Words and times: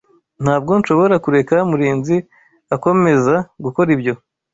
Ntabwo 0.43 0.71
nshobora 0.79 1.15
kureka 1.25 1.55
Murinzi 1.69 2.17
akomeza 2.75 3.35
gukora 3.63 3.89
ibyo. 3.95 4.13